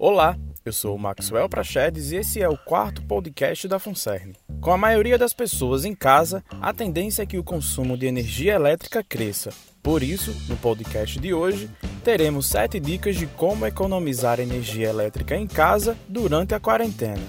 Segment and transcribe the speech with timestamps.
[0.00, 4.32] Olá, eu sou o Maxwell Prachedes e esse é o quarto podcast da Funcern.
[4.60, 8.54] Com a maioria das pessoas em casa, a tendência é que o consumo de energia
[8.54, 9.50] elétrica cresça.
[9.82, 11.68] Por isso, no podcast de hoje,
[12.04, 17.26] teremos 7 dicas de como economizar energia elétrica em casa durante a quarentena.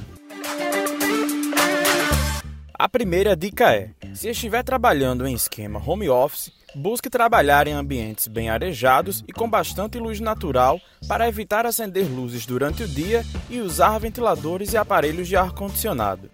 [2.72, 8.28] A primeira dica é: se estiver trabalhando em esquema home office, busque trabalhar em ambientes
[8.28, 13.60] bem arejados e com bastante luz natural para evitar acender luzes durante o dia e
[13.60, 16.30] usar ventiladores e aparelhos de ar-condicionado.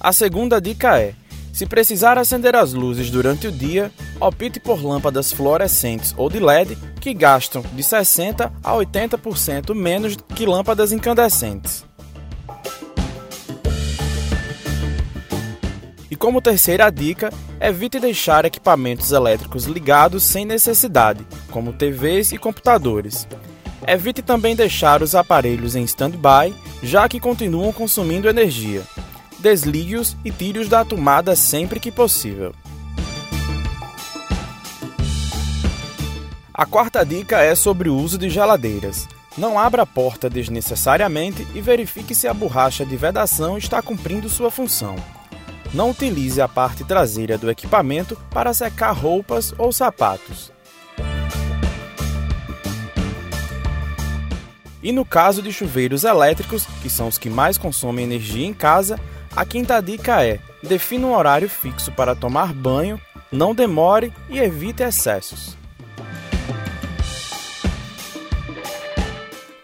[0.00, 1.14] A segunda dica é:
[1.52, 6.76] se precisar acender as luzes durante o dia, opte por lâmpadas fluorescentes ou de LED
[7.00, 11.84] que gastam de 60 a 80% menos que lâmpadas incandescentes.
[16.12, 23.26] E como terceira dica, evite deixar equipamentos elétricos ligados sem necessidade, como TVs e computadores.
[23.88, 28.82] Evite também deixar os aparelhos em stand-by, já que continuam consumindo energia.
[29.38, 32.54] Desligue-os e tire-os da tomada sempre que possível.
[36.52, 39.08] A quarta dica é sobre o uso de geladeiras.
[39.38, 44.50] Não abra a porta desnecessariamente e verifique se a borracha de vedação está cumprindo sua
[44.50, 44.96] função.
[45.74, 50.52] Não utilize a parte traseira do equipamento para secar roupas ou sapatos.
[54.82, 58.98] E no caso de chuveiros elétricos, que são os que mais consomem energia em casa,
[59.34, 63.00] a quinta dica é: defina um horário fixo para tomar banho,
[63.30, 65.56] não demore e evite excessos.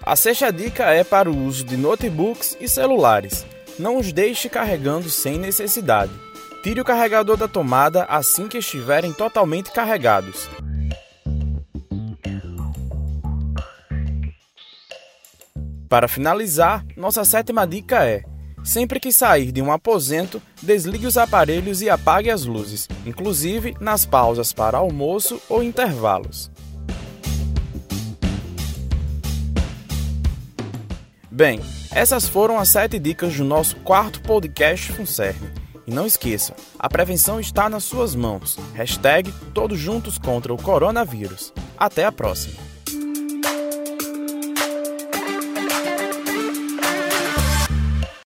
[0.01, 3.45] A sexta dica é para o uso de notebooks e celulares.
[3.79, 6.13] Não os deixe carregando sem necessidade.
[6.63, 10.49] Tire o carregador da tomada assim que estiverem totalmente carregados.
[15.89, 18.23] Para finalizar, nossa sétima dica é:
[18.65, 24.05] sempre que sair de um aposento, desligue os aparelhos e apague as luzes, inclusive nas
[24.05, 26.51] pausas para almoço ou intervalos.
[31.31, 31.61] Bem,
[31.93, 35.51] essas foram as 7 dicas do nosso quarto podcast Funcerne.
[35.87, 38.59] E não esqueça, a prevenção está nas suas mãos.
[38.75, 41.53] Hashtag Todos Juntos contra o Coronavírus.
[41.79, 42.78] Até a próxima!